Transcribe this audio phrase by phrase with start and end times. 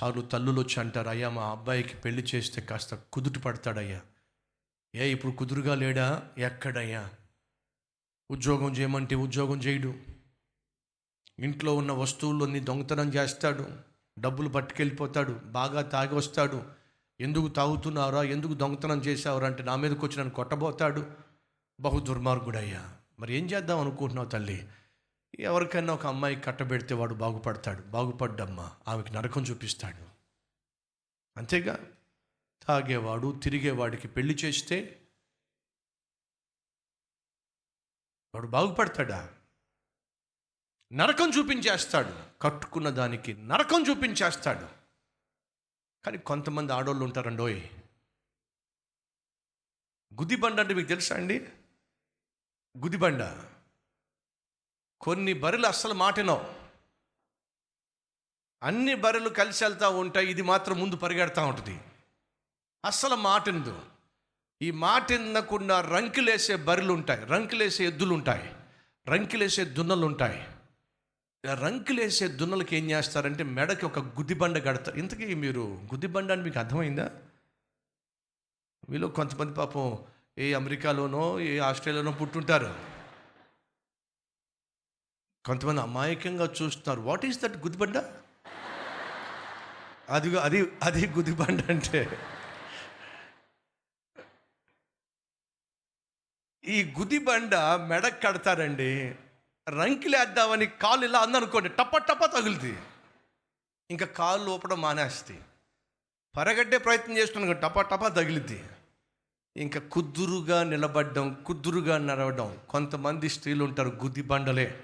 [0.00, 4.00] కొన్నిసార్లు తల్లులు వచ్చి అంటారు అయ్యా మా అబ్బాయికి పెళ్ళి చేస్తే కాస్త కుదుట పడతాడయ్యా.
[4.94, 6.22] ఏ ఇప్పుడు కుదురుగా లేడా?
[6.38, 7.10] ఎక్కడయ్యా?
[8.30, 9.94] ఉద్యోగం చేయమంటే ఉద్యోగం చేయడు.
[11.38, 13.66] ఇంట్లో ఉన్న వస్తువులన్నీ దొంగతనం చేస్తాడు.
[14.18, 15.32] డబ్బులు పట్టుకెళ్ళిపోతాడు.
[15.32, 16.62] బాగా తాగి వస్తాడు.
[17.20, 18.22] ఎందుకు తాగుతున్నారా?
[18.22, 21.06] ఎందుకు దొంగతనం చేసావురా అంటే నా మీదకి వచ్చి నన్ను కొట్టబోతాడు.
[21.80, 22.90] బహు దుర్మార్గుడయ్యా.
[23.20, 24.68] మరి ఏం చేద్దాం అనుకుంటున్నావు తల్లి?
[25.40, 27.82] ఎవరికైనా ఒక అమ్మాయి కట్టబెడితే వాడు బాగుపడతాడు.
[27.82, 28.76] బాగుపడ్డమ్మా.
[28.88, 30.08] ఆమెకి నరకం చూపిస్తాడు.
[31.36, 31.92] అంతేగా?
[32.62, 35.06] తాగేవాడు తిరిగేవాడికి పెళ్ళి చేస్తే
[38.34, 39.34] వాడు బాగుపడతాడా?
[40.92, 42.40] నరకం చూపించేస్తాడు.
[42.42, 44.68] కట్టుకున్న దానికి నరకం చూపించేస్తాడు.
[46.04, 47.62] కానీ కొంతమంది ఆడోళ్ళు ఉంటారండోయ్
[50.14, 51.40] గుదిబండ అంటే మీకు తెలుసా అండి?
[52.78, 53.50] గుదిబండ
[55.04, 56.44] కొన్ని బర్రెలు అస్సలు మాటినవు.
[58.62, 61.80] అన్ని బర్రెలు కలిసి వెళ్తూ ఉంటాయి ఇది మాత్రం ముందు పరిగెడతా ఉంటుంది.
[62.84, 63.82] అస్సలు మాటిందు.
[64.62, 68.54] ఈ మాటిందకుండా రంకిలేసే బర్రెలు ఉంటాయి రంకిలేసే ఎద్దులు ఉంటాయి
[69.08, 70.48] రంకిలేసే దున్నలు ఉంటాయి
[71.50, 74.96] ఆ రంకులేసే దున్నలకి ఏం చేస్తారంటే మెడకి ఒక గుద్దిబండ కడతారు.
[74.96, 77.10] ఇంతకీ మీరు గుద్దిబండ అని మీకు అర్థమైందా?
[78.90, 79.98] మీలో కొంతమంది పాపం
[80.38, 82.93] ఏ అమెరికాలోనో ఏ ఆస్ట్రేలియాలోనో పుట్టుంటారు.
[85.46, 87.00] కొంతమంది అమాయకంగా చూస్తున్నారు.
[87.00, 87.96] వాట్ ఈస్ దట్ గుదిబండ
[90.08, 92.18] అది అది అది గుదిబండ అంటే.
[96.64, 97.54] ఈ గుదిబండ
[97.88, 99.16] మెడకు కడతారండి.
[99.68, 102.78] రంకిలేద్దామని కాలు ఇలా అందనుకోండి టప్ప టప్ప తగులుతుంది
[103.90, 105.40] ఇంకా కాలు లోపడం మానేస్తాయి
[106.36, 108.64] పరగడ్డే ప్రయత్నం చేస్తున్నాను టపా టపా తగిలిద్ది.
[109.56, 112.58] ఇంకా కుదురుగా నిలబడ్డం కుదురుగా నడవడం.
[112.68, 114.80] కొంతమంది స్త్రీలు ఉంటారు గుద్ది బండలే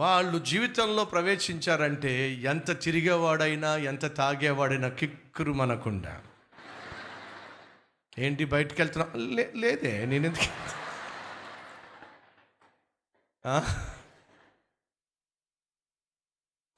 [0.00, 2.10] వాళ్ళు జీవితంలో ప్రవేశించారంటే
[2.50, 6.12] ఎంత తిరిగేవాడైనా ఎంత తాగేవాడైనా కిక్కురు మనకుండా.
[8.18, 10.48] ఏంటి బయటికి వెళ్తున్నా లే లేదే నేను ఎందుకు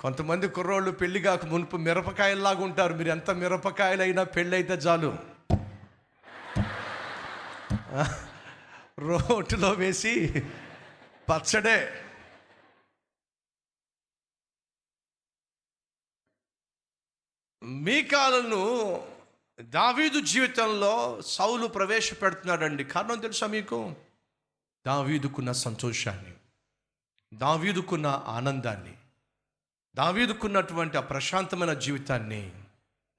[0.00, 2.94] కొంతమంది కుర్రోళ్ళు పెళ్ళి కాక మునుపు మిరపకాయల్లాగా ఉంటారు.
[2.94, 5.10] మీరు ఎంత మిరపకాయలైనా పెళ్ళి అయితే చాలు
[8.98, 10.14] రోడ్లో వేసి
[11.30, 11.78] పచ్చడే.
[17.64, 18.62] మీకాలను
[19.60, 22.84] దావీదు జీవితంలో సౌలు ప్రవేశపెడుతున్నాడండి.
[22.84, 23.94] కారణం తెలుసా మీకు?
[24.86, 26.32] దావీదుకున్న సంతోషాన్ని
[27.34, 28.94] దావీదుకున్న ఆనందాన్ని
[29.94, 32.52] దావీదుకున్నటువంటి ఆ ప్రశాంతమైన జీవితాన్ని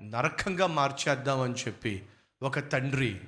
[0.02, 2.06] నరకంగా మార్చేద్దామని చెప్పి
[2.42, 3.22] ఒక తండ్రి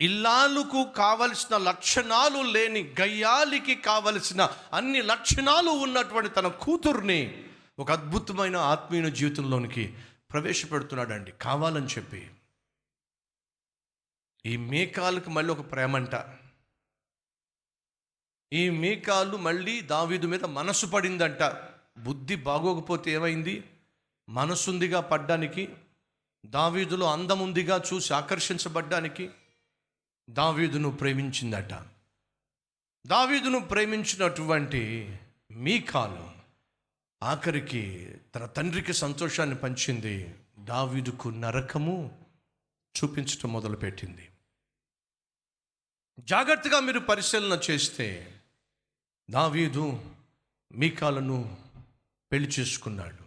[0.00, 7.49] ఇల్లాలుకు కావలసిన లక్షణాలు లేని గయ్యాలికి కావలసిన అన్ని లక్షణాలు ఉన్నటువంటి తన కూతుర్ని
[7.80, 9.98] ఒక అద్భుతమైన ఆత్మీయ జీవితంలోనికి
[10.30, 11.32] ప్రవేశపెడుతున్నాడండి.
[11.32, 12.30] కావాలని చెప్పి.
[14.46, 16.38] ఈ మేకాలకు మళ్ళీ ఒక ప్రేమంట.
[18.52, 21.42] ఈ మేకాలు మళ్ళీ దావీదు మీద మనసు పడిందంట.
[21.98, 23.64] బుద్ధి బాగోకపోతే ఏమైంది?
[24.28, 25.68] మనసుందిగా పడ్డానికి
[26.46, 29.30] దావీదులో అందముందిగా చూసి ఆకర్షించబడ్డానికి
[30.30, 31.74] దావీదును ప్రేమించిందట.
[33.06, 35.16] దావీదును ప్రేమించినటువంటి
[35.50, 36.39] మీకాలు
[37.22, 42.26] ఆఖరికి తన తండ్రికి సంతోషాన్ని పంచింది దావీదుకు నరకము
[42.96, 44.28] చూపించటం మొదలుపెట్టింది.
[46.20, 48.40] జాగ్రత్తగా మీరు పరిశీలన చేస్తే
[49.30, 50.14] దావీదు
[50.72, 51.56] మీకాలను
[52.32, 53.24] పెళ్ళి చేసుకున్నాడు.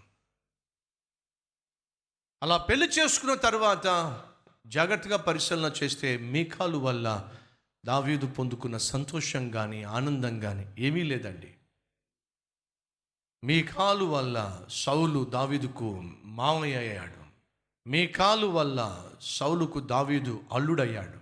[2.44, 4.20] అలా పెళ్ళి చేసుకున్న తర్వాత
[4.68, 7.34] జాగ్రత్తగా పరిశీలన చేస్తే మీకాలు వల్ల
[7.86, 11.56] దావీదు పొందుకున్న సంతోషం కానీ ఆనందం కానీ ఏమీ లేదండి.
[13.44, 17.24] మీ కాలు వల్ల సౌలు దావీదుకు మామయ్య అయ్యాడు
[17.90, 21.20] మీ కాలు వల్ల సౌలుకు దావీదు అల్లుడయ్యాడు.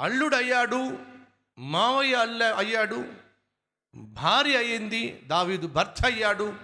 [0.00, 0.98] అల్లుడయ్యాడు
[1.58, 3.04] మావయ్య అల్ల అయ్యాడు
[3.94, 6.56] భార్య అయ్యింది దావీదు భర్త అయ్యాడు.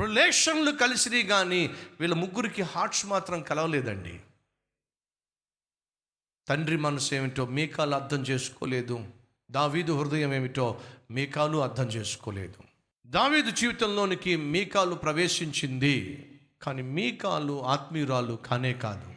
[0.00, 4.20] రిలేషన్లు కలిసినాయి కానీ వీళ్ళ ముగ్గురికి హార్ట్స్ మాత్రం కలవలేదండి.
[6.48, 9.06] తండ్రి మనసు ఏమిటో మీకాలు అర్థం చేసుకోలేదు.
[9.50, 10.80] దావీదు హృదయం ఏమిటో
[11.10, 12.67] మీకాలు అర్థం చేసుకోలేదు.
[13.08, 15.94] దావీదు జీవితంలోనికి మీకాలు ప్రవేశించింది.
[16.62, 19.14] కానీ మీకాలు ఆత్మీయురాలు కానే కాదు.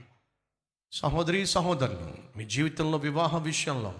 [0.92, 3.94] సహోదరి సహోదరులు మీ జీవితంలో వివాహ విషయంలో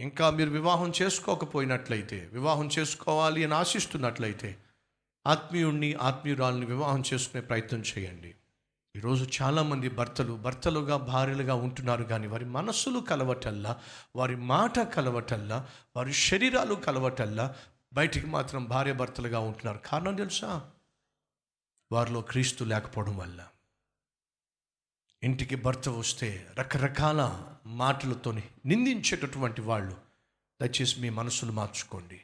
[0.00, 4.56] ఇంకా మీరు వివాహం చేసుకోకపోయినట్లయితే వివాహం చేసుకోవాలి అని ఆశిస్తున్నట్లయితే
[5.26, 8.34] ఆత్మీయుణ్ణి ఆత్మీయురాలని వివాహం చేసుకునే ప్రయత్నం చేయండి.
[8.96, 13.80] ఈరోజు చాలామంది భర్తలు భర్తలుగా భార్యలుగా ఉంటున్నారు కానీ వారి మనస్సులు కలవటల్లా
[14.16, 17.54] వారి మాట కలవటల్లా వారి శరీరాలు కలవటల్లా
[17.94, 19.78] బయటికి మాత్రం భార్య భర్తలుగా ఉంటున్నారు.
[19.78, 20.70] కారణం తెలుసా?
[21.92, 23.48] వారిలో క్రీస్తు లేకపోవడం వల్ల.
[25.22, 28.32] ఇంటికి భర్త వస్తే రకరకాల మాటలతో
[28.66, 29.96] నిందించేటటువంటి వాళ్ళు
[30.62, 32.20] దయచేసి మీ మనసును మార్చుకోండి.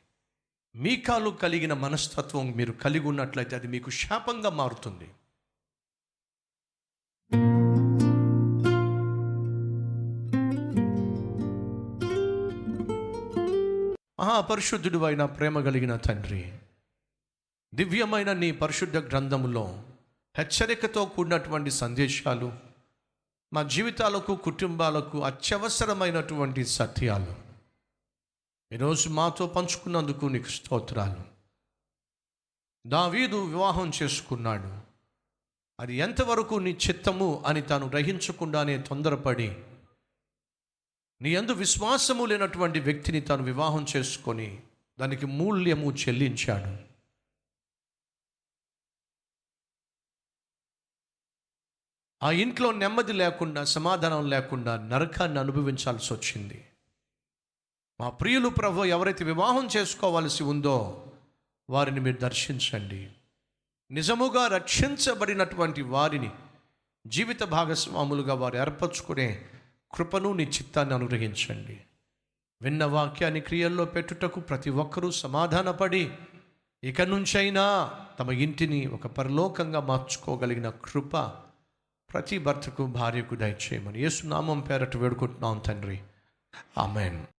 [0.76, 5.10] మీ కాలు కలిగిన మనస్తత్వం మీరు కలిగి ఉన్నట్లయితే అది మీకు శాపంగా మారుతుంది.
[14.20, 16.58] మహాపరిశుద్ధుడు అయిన ప్రేమ కలిగిన తండ్రి
[17.74, 19.82] దివ్యమైన నీ పరిశుద్ధ గ్రంథములో
[20.38, 22.52] హెచ్చరికతో కూడినటువంటి సందేశాలు
[23.52, 27.34] మా జీవితాలకు కుటుంబాలకు అత్యవసరమైనటువంటి సత్యాలు.
[28.74, 31.24] ఈరోజు మాతో పంచుకున్నందుకు నీకు స్తోత్రాలు.
[32.88, 34.78] దావీదు వివాహం చేసుకున్నాడు.
[35.80, 39.56] అది ఎంతవరకు నీ చిత్తము అని తాను గ్రహించకుండానే తొందరపడి
[41.22, 44.62] నీ అందు విశ్వాసము లేనటువంటి వ్యక్తిని తాను వివాహం చేసుకొని
[45.00, 46.90] దానికి మూల్యము చెల్లించాడు.
[52.22, 56.68] ఆ ఇంట్లో నెమ్మది లేకుండా సమాధానం లేకుండా నరకాన్ని అనుభవించాల్సి వచ్చింది.
[58.00, 61.06] మా ప్రియులు ప్రభు ఎవరైతే వివాహం చేసుకోవాల్సి ఉందో
[61.70, 63.10] వారిని మీరు దర్శించండి.
[63.90, 66.30] నిజముగా రక్షించబడినటువంటి వారిని
[67.06, 69.48] జీవిత భాగస్వాములుగా వారు ఏర్పరచుకునే
[69.94, 71.80] కృపను నీ చిత్తాన్ని అనుగ్రహించండి.
[72.62, 76.10] విన్న వాక్యాన్ని క్రియల్లో పెట్టుటకు ప్రతి ఒక్కరూ సమాధానపడి
[76.84, 81.16] ఇక నుంచైనా తమ ఇంటిని ఒక పరలోకంగా మార్చుకోగలిగిన కృప
[82.12, 86.00] ప్రతి భర్తకు భార్యకు దయచేయమని యేసునామం పేరట వేడుకుంటున్నాం తండ్రి.
[86.78, 87.26] ఆమెన్.